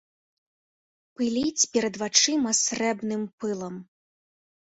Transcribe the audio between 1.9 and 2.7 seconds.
вачыма